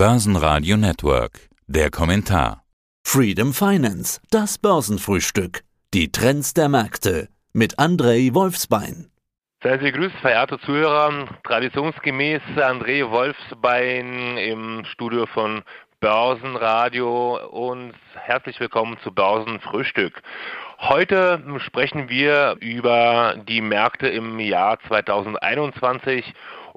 [0.00, 1.50] Börsenradio Network.
[1.66, 2.62] Der Kommentar.
[3.06, 5.60] Freedom Finance, das Börsenfrühstück.
[5.92, 9.10] Die Trends der Märkte mit Andrei Wolfsbein.
[9.62, 11.28] Seien Sie grüßt, verehrte Zuhörer.
[11.44, 15.64] Traditionsgemäß André Wolfsbein im Studio von
[16.00, 20.22] Börsenradio und herzlich willkommen zu Börsenfrühstück.
[20.78, 26.24] Heute sprechen wir über die Märkte im Jahr 2021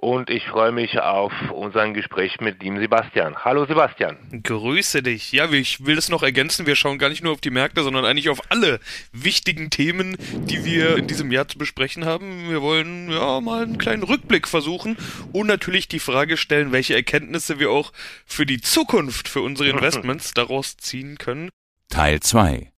[0.03, 3.37] und ich freue mich auf unser Gespräch mit dem Sebastian.
[3.37, 4.17] Hallo Sebastian.
[4.43, 5.31] Grüße dich.
[5.31, 6.65] Ja, ich will das noch ergänzen.
[6.65, 8.81] Wir schauen gar nicht nur auf die Märkte, sondern eigentlich auf alle
[9.13, 12.49] wichtigen Themen, die wir in diesem Jahr zu besprechen haben.
[12.49, 14.97] Wir wollen ja mal einen kleinen Rückblick versuchen
[15.31, 17.93] und natürlich die Frage stellen, welche Erkenntnisse wir auch
[18.25, 21.49] für die Zukunft, für unsere Investments daraus ziehen können.
[21.87, 22.72] Teil 2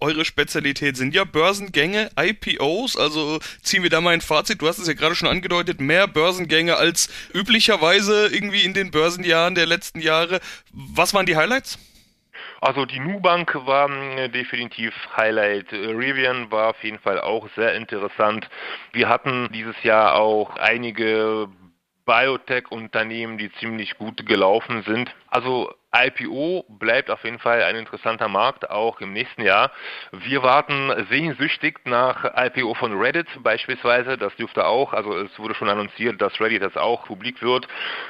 [0.00, 4.60] eure Spezialität sind ja Börsengänge, IPOs, also ziehen wir da mal ein Fazit.
[4.60, 9.54] Du hast es ja gerade schon angedeutet, mehr Börsengänge als üblicherweise irgendwie in den Börsenjahren
[9.54, 10.40] der letzten Jahre.
[10.72, 11.78] Was waren die Highlights?
[12.60, 15.72] Also die Nubank war äh, definitiv Highlight.
[15.72, 18.48] Rivian war auf jeden Fall auch sehr interessant.
[18.92, 21.48] Wir hatten dieses Jahr auch einige
[22.06, 25.14] Biotech-Unternehmen, die ziemlich gut gelaufen sind.
[25.28, 29.70] Also IPO bleibt auf jeden Fall ein interessanter Markt, auch im nächsten Jahr.
[30.12, 34.18] Wir warten sehnsüchtig nach IPO von Reddit beispielsweise.
[34.18, 37.68] Das dürfte auch, also es wurde schon annonciert, dass Reddit jetzt auch publik wird.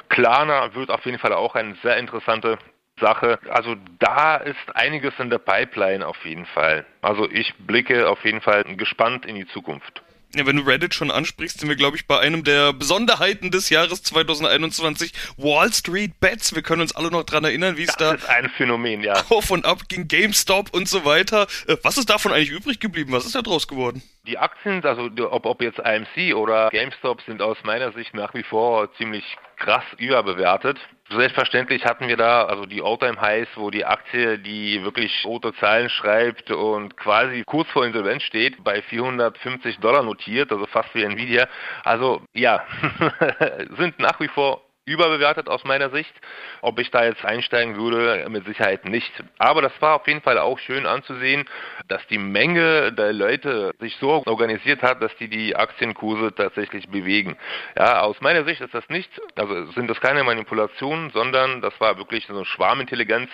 [0.08, 2.58] Klarna wird auf jeden Fall auch eine sehr interessante
[3.00, 3.38] Sache.
[3.48, 6.86] Also da ist einiges in der Pipeline auf jeden Fall.
[7.02, 10.02] Also ich blicke auf jeden Fall gespannt in die Zukunft.
[10.34, 13.70] Ja, wenn du Reddit schon ansprichst, sind wir, glaube ich, bei einem der Besonderheiten des
[13.70, 16.54] Jahres 2021, Wall Street Bets.
[16.54, 18.16] Wir können uns alle noch dran erinnern, wie es da
[18.56, 19.14] Phänomen, ja.
[19.28, 21.46] auf und ab ging, GameStop und so weiter.
[21.68, 23.12] Äh, was ist davon eigentlich übrig geblieben?
[23.12, 24.02] Was ist da draus geworden?
[24.26, 28.42] Die Aktien, also ob, ob jetzt AMC oder GameStop, sind aus meiner Sicht nach wie
[28.42, 29.24] vor ziemlich
[29.56, 30.78] krass überbewertet.
[31.14, 35.88] Selbstverständlich hatten wir da also die Alltime Highs, wo die Aktie, die wirklich rote Zahlen
[35.88, 41.46] schreibt und quasi kurz vor Insolvenz steht, bei 450 Dollar notiert, also fast wie Nvidia.
[41.84, 42.64] Also ja,
[43.76, 46.12] sind nach wie vor überbewertet aus meiner Sicht.
[46.60, 49.12] Ob ich da jetzt einsteigen würde, mit Sicherheit nicht.
[49.38, 51.44] Aber das war auf jeden Fall auch schön anzusehen,
[51.88, 57.36] dass die Menge der Leute sich so organisiert hat, dass die die Aktienkurse tatsächlich bewegen.
[57.76, 61.98] Ja, aus meiner Sicht ist das nicht, also sind das keine Manipulationen, sondern das war
[61.98, 63.30] wirklich so eine Schwarmintelligenz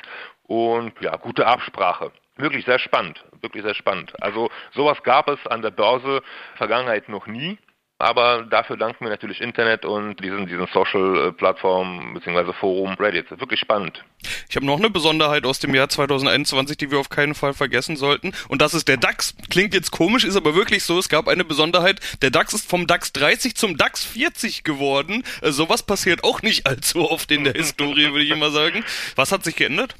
[0.47, 2.13] und ja, gute Absprache.
[2.37, 4.15] Wirklich sehr spannend, wirklich sehr spannend.
[4.23, 6.23] Also sowas gab es an der Börse
[6.57, 7.59] Vergangenheit noch nie.
[8.01, 12.55] Aber dafür danken wir natürlich Internet und diesen, diesen Social-Plattform bzw.
[12.55, 13.31] Forum Reddit.
[13.31, 14.03] Wirklich spannend.
[14.49, 17.97] Ich habe noch eine Besonderheit aus dem Jahr 2021, die wir auf keinen Fall vergessen
[17.97, 18.33] sollten.
[18.49, 19.35] Und das ist der DAX.
[19.51, 20.99] Klingt jetzt komisch, ist aber wirklich so.
[20.99, 22.01] Es gab eine Besonderheit.
[22.23, 25.23] Der DAX ist vom DAX 30 zum DAX 40 geworden.
[25.43, 28.83] Äh, sowas passiert auch nicht allzu oft in der Historie, würde ich immer sagen.
[29.15, 29.95] Was hat sich geändert?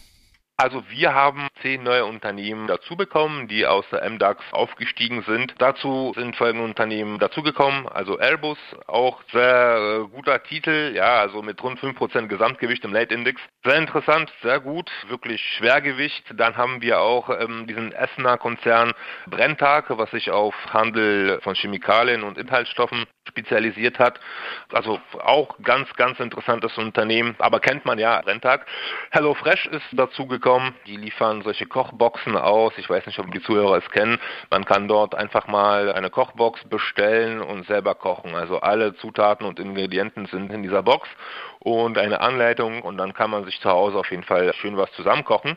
[0.63, 5.55] Also wir haben zehn neue Unternehmen dazu bekommen, die aus der MDAX aufgestiegen sind.
[5.57, 11.63] Dazu sind folgende Unternehmen dazugekommen, also Airbus, auch sehr äh, guter Titel, ja, also mit
[11.63, 13.41] rund 5% Gesamtgewicht im Late Index.
[13.65, 16.25] Sehr interessant, sehr gut, wirklich Schwergewicht.
[16.35, 18.93] Dann haben wir auch ähm, diesen Essener Konzern
[19.29, 24.21] Brenntag, was sich auf Handel von Chemikalien und Inhaltsstoffen spezialisiert hat.
[24.73, 28.67] Also auch ganz, ganz interessantes Unternehmen, aber kennt man ja, Brenntag.
[29.11, 32.73] HelloFresh ist dazugekommen Telekom, die liefern solche Kochboxen aus.
[32.77, 34.19] Ich weiß nicht, ob die Zuhörer es kennen.
[34.51, 38.35] Man kann dort einfach mal eine Kochbox bestellen und selber kochen.
[38.35, 41.09] Also alle Zutaten und Ingredienten sind in dieser Box
[41.61, 44.91] und eine Anleitung und dann kann man sich zu Hause auf jeden Fall schön was
[44.93, 45.57] zusammenkochen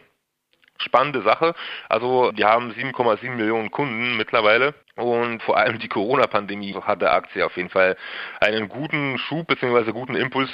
[0.83, 1.55] spannende Sache.
[1.89, 7.45] Also die haben 7,7 Millionen Kunden mittlerweile und vor allem die Corona-Pandemie hat der Aktie
[7.45, 7.97] auf jeden Fall
[8.39, 9.91] einen guten Schub bzw.
[9.91, 10.49] guten Impuls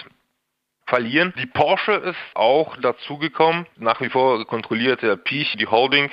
[0.86, 1.34] verlieren.
[1.38, 3.68] Die Porsche ist auch dazugekommen.
[3.78, 6.10] Nach wie vor kontrolliert der Piech die Holding.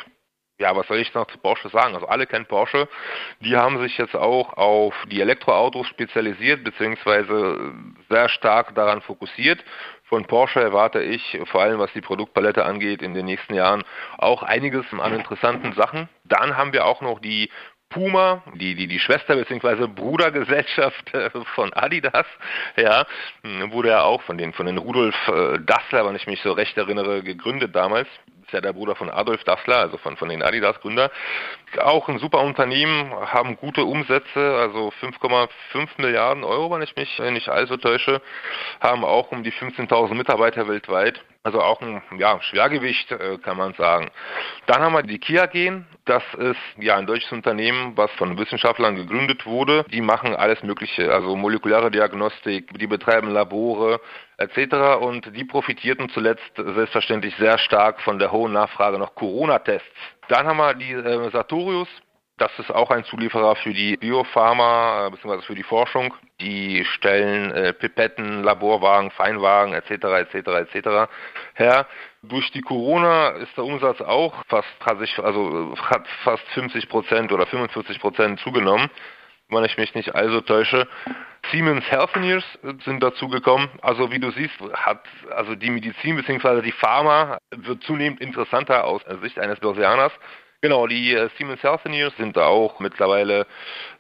[0.59, 1.95] Ja, was soll ich noch zu Porsche sagen?
[1.95, 2.89] Also alle kennen Porsche.
[3.41, 7.75] Die haben sich jetzt auch auf die Elektroautos spezialisiert, beziehungsweise
[8.09, 9.63] sehr stark daran fokussiert.
[10.05, 13.85] Von Porsche erwarte ich, vor allem was die Produktpalette angeht, in den nächsten Jahren
[14.17, 16.09] auch einiges an interessanten Sachen.
[16.25, 17.51] Dann haben wir auch noch die
[17.91, 19.87] Puma, die, die, die Schwester bzw.
[19.87, 22.27] Brudergesellschaft äh, von Adidas,
[22.77, 23.05] ja,
[23.43, 26.53] hm, wurde ja auch von den, von den Rudolf äh, Dassler, wenn ich mich so
[26.53, 28.09] recht erinnere, gegründet damals.
[28.47, 31.11] Ist ja der Bruder von Adolf Dassler, also von, von den Adidas-Gründer.
[31.81, 37.49] Auch ein super Unternehmen, haben gute Umsätze, also 5,5 Milliarden Euro, wenn ich mich nicht
[37.49, 38.23] allzu täusche,
[38.81, 41.21] haben auch um die 15.000 Mitarbeiter weltweit.
[41.47, 44.11] Also auch ein ja, Schwergewicht, äh, kann man sagen.
[44.67, 45.87] Dann haben wir die Kia Gen.
[46.05, 49.85] Das ist ja ein deutsches Unternehmen, was von Wissenschaftlern gegründet wurde.
[49.93, 54.01] Die machen alles Mögliche, also molekulare Diagnostik, die betreiben Labore
[54.39, 55.01] etc.
[55.01, 59.87] Und die profitierten zuletzt selbstverständlich sehr stark von der hohen Nachfrage nach Corona-Tests.
[60.27, 61.89] Dann haben wir die äh, Sartorius.
[62.39, 65.41] Das ist auch ein Zulieferer für die Biopharma äh, bzw.
[65.41, 66.13] für die Forschung.
[66.39, 70.35] Die stellen äh, Pipetten, Laborwagen, Feinwagen etc.
[70.35, 70.75] etc.
[70.75, 71.11] etc.
[71.55, 71.87] her.
[72.23, 77.33] Durch die Corona ist der Umsatz auch fast hat sich also hat fast 50 Prozent
[77.33, 78.91] oder 45 Prozent zugenommen,
[79.49, 80.87] wenn ich mich nicht also täusche.
[81.51, 82.45] Siemens Healthineers
[82.85, 83.71] sind dazu gekommen.
[83.81, 85.05] Also wie du siehst, hat
[85.35, 86.61] also die Medizin bzw.
[86.61, 90.13] die Pharma wird zunehmend interessanter aus Sicht eines Börsianers.
[90.67, 93.47] Genau, die äh, Siemens Healthineers sind da auch mittlerweile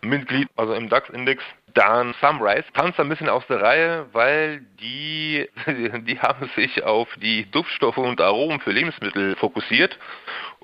[0.01, 1.41] Mitglied, also im DAX-Index.
[1.75, 7.49] Dann Sunrise tanzt ein bisschen aus der Reihe, weil die, die haben sich auf die
[7.53, 9.97] Duftstoffe und Aromen für Lebensmittel fokussiert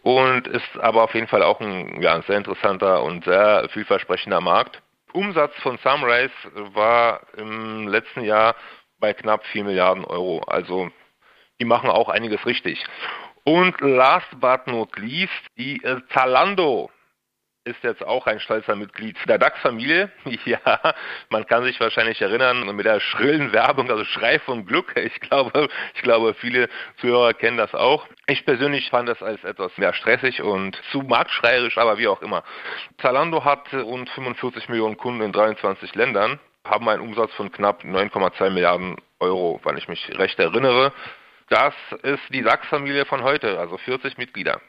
[0.02, 4.40] und ist aber auf jeden Fall auch ein, ja, ein sehr interessanter und sehr vielversprechender
[4.40, 4.82] Markt.
[5.12, 6.32] Umsatz von Sunrise
[6.74, 8.56] war im letzten Jahr
[8.98, 10.40] bei knapp 4 Milliarden Euro.
[10.48, 10.90] Also
[11.60, 12.84] die machen auch einiges richtig.
[13.44, 16.90] Und last but not least, die äh, Zalando
[17.64, 20.10] ist jetzt auch ein stolzer Mitglied der DAX-Familie.
[20.44, 20.94] Ja,
[21.30, 24.94] man kann sich wahrscheinlich erinnern mit der schrillen Werbung, also Schrei vom Glück.
[25.02, 26.68] Ich glaube, ich glaube, viele
[27.00, 28.06] Zuhörer kennen das auch.
[28.26, 32.42] Ich persönlich fand das als etwas mehr stressig und zu marktschreierisch, aber wie auch immer.
[32.98, 38.50] Zalando hat rund 45 Millionen Kunden in 23 Ländern, haben einen Umsatz von knapp 9,2
[38.50, 40.92] Milliarden Euro, wenn ich mich recht erinnere.
[41.52, 44.62] Das ist die Sachs-Familie von heute, also 40 Mitglieder.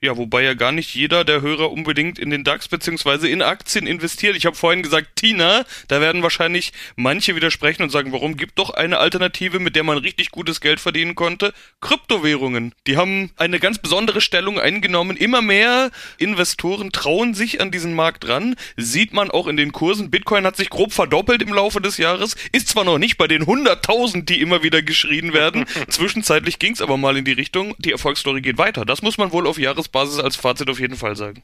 [0.00, 3.88] Ja, wobei ja gar nicht jeder der Hörer unbedingt in den DAX beziehungsweise in Aktien
[3.88, 4.36] investiert.
[4.36, 8.70] Ich habe vorhin gesagt, Tina, da werden wahrscheinlich manche widersprechen und sagen, warum gibt doch
[8.70, 11.52] eine Alternative, mit der man richtig gutes Geld verdienen konnte?
[11.80, 12.76] Kryptowährungen.
[12.86, 15.16] Die haben eine ganz besondere Stellung eingenommen.
[15.16, 18.54] Immer mehr Investoren trauen sich an diesen Markt ran.
[18.76, 20.12] Sieht man auch in den Kursen.
[20.12, 22.36] Bitcoin hat sich grob verdoppelt im Laufe des Jahres.
[22.52, 25.66] Ist zwar noch nicht bei den 100.000, die immer wieder geschrien werden.
[25.88, 27.74] Zwischenzeitlich ging es aber mal in die Richtung.
[27.78, 28.84] Die Erfolgsstory geht weiter.
[28.84, 31.42] Das muss man wohl auf Jahres Basis als Fazit auf jeden Fall sagen.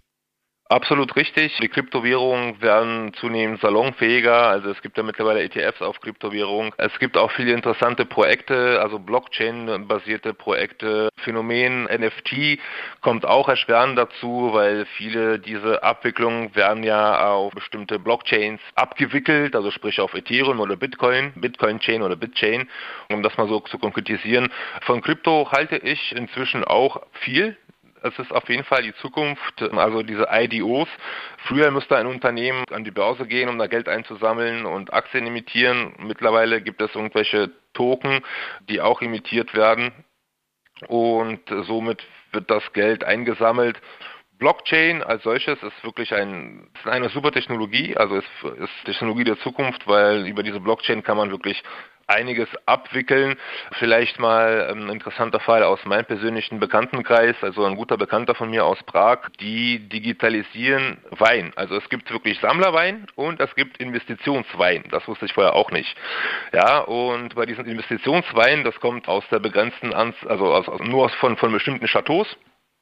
[0.70, 1.55] Absolut richtig.
[1.61, 4.49] Die Kryptowährungen werden zunehmend salonfähiger.
[4.49, 6.73] Also es gibt ja mittlerweile ETFs auf Kryptowährungen.
[6.79, 11.11] Es gibt auch viele interessante Projekte, also Blockchain-basierte Projekte.
[11.19, 12.58] Phänomen NFT
[13.02, 19.70] kommt auch erschwerend dazu, weil viele diese Abwicklungen werden ja auf bestimmte Blockchains abgewickelt, also
[19.70, 22.70] sprich auf Ethereum oder Bitcoin, Bitcoin-Chain oder Bitchain,
[23.11, 24.50] um das mal so zu konkretisieren.
[24.81, 27.58] Von Krypto halte ich inzwischen auch viel
[28.04, 30.88] es ist auf jeden Fall die Zukunft, also diese IDOs.
[31.46, 35.94] Früher müsste ein Unternehmen an die Börse gehen, um da Geld einzusammeln und Aktien imitieren.
[35.98, 38.20] Mittlerweile gibt es irgendwelche Token,
[38.68, 39.90] die auch imitiert werden
[40.86, 43.80] und somit wird das Geld eingesammelt.
[44.38, 48.28] Blockchain als solches ist wirklich ein, ist eine super Technologie, also ist,
[48.58, 51.62] ist Technologie der Zukunft, weil über diese Blockchain kann man wirklich
[52.06, 53.36] einiges abwickeln.
[53.78, 58.64] Vielleicht mal ein interessanter Fall aus meinem persönlichen Bekanntenkreis, also ein guter Bekannter von mir
[58.64, 61.52] aus Prag, die digitalisieren Wein.
[61.56, 64.84] Also es gibt wirklich Sammlerwein und es gibt Investitionswein.
[64.90, 65.96] Das wusste ich vorher auch nicht.
[66.52, 71.36] Ja, und bei diesen Investitionswein, das kommt aus der begrenzten, Anz also aus, nur von,
[71.36, 72.36] von bestimmten Chateaus.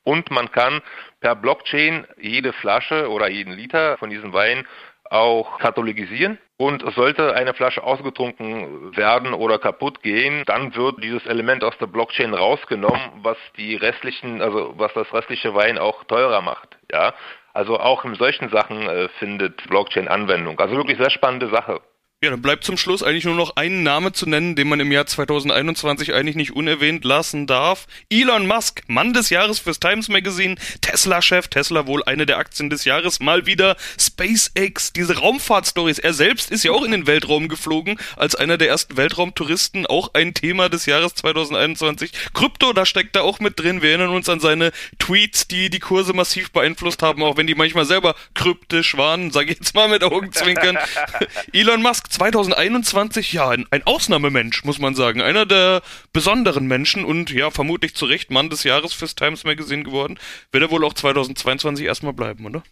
[0.04, 0.82] Und man kann
[1.20, 4.66] per Blockchain jede Flasche oder jeden Liter von diesem Wein
[5.12, 6.38] auch kathologisieren.
[6.56, 11.86] Und sollte eine Flasche ausgetrunken werden oder kaputt gehen, dann wird dieses Element aus der
[11.86, 16.76] Blockchain rausgenommen, was die restlichen, also was das restliche Wein auch teurer macht.
[16.92, 17.14] Ja,
[17.52, 20.58] also auch in solchen Sachen äh, findet Blockchain Anwendung.
[20.60, 21.80] Also wirklich sehr spannende Sache.
[22.24, 24.92] Ja, dann bleibt zum Schluss eigentlich nur noch einen Name zu nennen, den man im
[24.92, 27.88] Jahr 2021 eigentlich nicht unerwähnt lassen darf.
[28.10, 32.84] Elon Musk, Mann des Jahres fürs Times Magazine, Tesla-Chef, Tesla wohl eine der Aktien des
[32.84, 35.98] Jahres, mal wieder SpaceX, diese Raumfahrtstories.
[35.98, 40.14] Er selbst ist ja auch in den Weltraum geflogen, als einer der ersten Weltraumtouristen, auch
[40.14, 42.12] ein Thema des Jahres 2021.
[42.34, 43.82] Krypto, da steckt er auch mit drin.
[43.82, 47.56] Wir erinnern uns an seine Tweets, die die Kurse massiv beeinflusst haben, auch wenn die
[47.56, 50.78] manchmal selber kryptisch waren, sage ich jetzt mal mit Augenzwinkern.
[51.52, 55.22] Elon Musk 2021, ja, ein, ein Ausnahmemensch, muss man sagen.
[55.22, 55.80] Einer der
[56.12, 60.18] besonderen Menschen und ja, vermutlich zu Recht Mann des Jahres fürs Times Magazine geworden.
[60.50, 62.62] Wird er wohl auch 2022 erstmal bleiben, oder?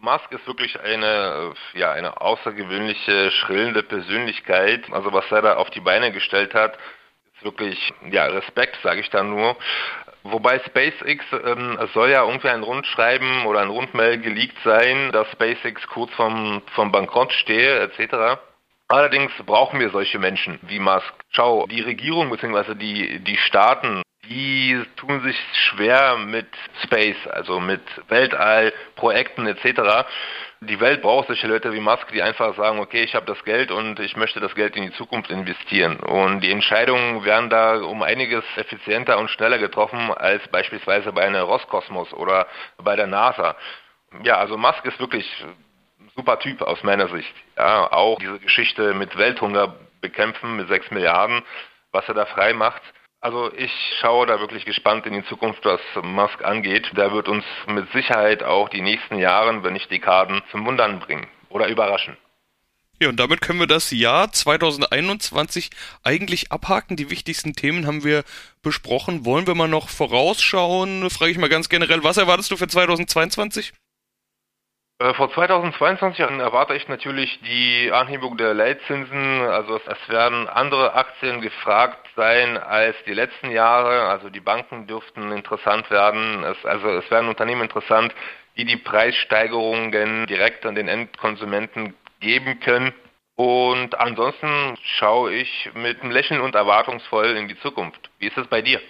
[0.00, 4.84] Musk ist wirklich eine, ja, eine außergewöhnliche, schrillende Persönlichkeit.
[4.90, 6.78] Also was er da auf die Beine gestellt hat,
[7.34, 9.56] ist wirklich, ja, Respekt, sage ich da nur.
[10.22, 15.30] Wobei SpaceX, ähm, es soll ja irgendwie ein Rundschreiben oder ein Rundmail geleakt sein, dass
[15.32, 18.40] SpaceX kurz vom, vom Bankrott stehe, etc.
[18.90, 21.12] Allerdings brauchen wir solche Menschen wie Musk.
[21.30, 22.74] Schau, die Regierung bzw.
[22.74, 26.46] Die, die Staaten, die tun sich schwer mit
[26.84, 30.08] Space, also mit Weltall, Projekten etc.
[30.62, 33.70] Die Welt braucht solche Leute wie Musk, die einfach sagen, okay, ich habe das Geld
[33.70, 36.00] und ich möchte das Geld in die Zukunft investieren.
[36.00, 41.42] Und die Entscheidungen werden da um einiges effizienter und schneller getroffen als beispielsweise bei einer
[41.42, 42.46] Roskosmos oder
[42.82, 43.54] bei der NASA.
[44.24, 45.26] Ja, also Musk ist wirklich
[46.18, 47.32] super Typ aus meiner Sicht.
[47.56, 51.42] Ja, auch diese Geschichte mit Welthunger bekämpfen mit sechs Milliarden,
[51.92, 52.82] was er da frei macht.
[53.20, 56.90] Also ich schaue da wirklich gespannt in die Zukunft, was Musk angeht.
[56.96, 61.28] Der wird uns mit Sicherheit auch die nächsten Jahre, wenn nicht Dekaden, zum Wundern bringen
[61.50, 62.16] oder überraschen.
[63.00, 65.70] Ja, und damit können wir das Jahr 2021
[66.02, 66.96] eigentlich abhaken.
[66.96, 68.24] Die wichtigsten Themen haben wir
[68.62, 69.24] besprochen.
[69.24, 71.08] Wollen wir mal noch vorausschauen?
[71.10, 73.72] Frage ich mal ganz generell, was erwartest du für 2022?
[75.00, 79.42] Äh, vor 2022 erwarte ich natürlich die Anhebung der Leitzinsen.
[79.42, 84.08] Also es werden andere Aktien gefragt sein als die letzten Jahre.
[84.08, 86.42] Also die Banken dürften interessant werden.
[86.42, 88.12] Es, also es werden Unternehmen interessant,
[88.56, 92.92] die die Preissteigerungen direkt an den Endkonsumenten geben können.
[93.36, 98.10] Und ansonsten schaue ich mit einem Lächeln und erwartungsvoll in die Zukunft.
[98.18, 98.80] Wie ist es bei dir?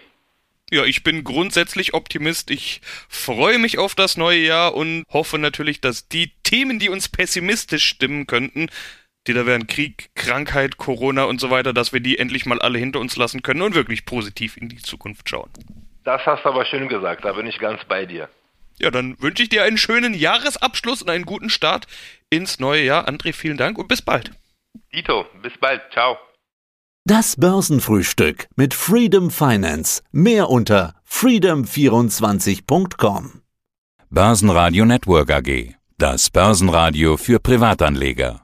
[0.70, 2.50] Ja, ich bin grundsätzlich Optimist.
[2.50, 7.08] Ich freue mich auf das neue Jahr und hoffe natürlich, dass die Themen, die uns
[7.08, 8.68] pessimistisch stimmen könnten,
[9.26, 12.78] die da wären Krieg, Krankheit, Corona und so weiter, dass wir die endlich mal alle
[12.78, 15.50] hinter uns lassen können und wirklich positiv in die Zukunft schauen.
[16.04, 18.28] Das hast du aber schön gesagt, da bin ich ganz bei dir.
[18.78, 21.87] Ja, dann wünsche ich dir einen schönen Jahresabschluss und einen guten Start
[22.30, 23.08] ins neue Jahr.
[23.08, 24.30] André, vielen Dank und bis bald.
[24.92, 25.82] Dito, bis bald.
[25.92, 26.16] Ciao.
[27.08, 30.02] Das Börsenfrühstück mit Freedom Finance.
[30.12, 33.40] Mehr unter freedom24.com.
[34.10, 35.72] Börsenradio Network AG.
[35.96, 38.42] Das Börsenradio für Privatanleger.